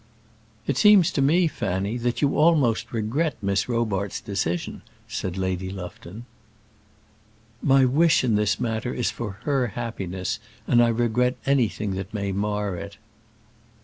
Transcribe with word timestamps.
"It 0.65 0.77
seems 0.77 1.11
to 1.11 1.21
me, 1.21 1.47
Fanny, 1.47 1.95
that 1.97 2.23
you 2.23 2.35
almost 2.35 2.91
regret 2.91 3.35
Miss 3.39 3.69
Robarts' 3.69 4.19
decision," 4.19 4.81
said 5.07 5.37
Lady 5.37 5.69
Lufton. 5.69 6.25
"My 7.61 7.85
wish 7.85 8.23
in 8.23 8.33
this 8.33 8.59
matter 8.59 8.95
is 8.95 9.11
for 9.11 9.33
her 9.43 9.67
happiness, 9.77 10.39
and 10.67 10.81
I 10.81 10.87
regret 10.87 11.37
anything 11.45 11.91
that 11.97 12.15
may 12.15 12.31
mar 12.31 12.75
it." 12.77 12.97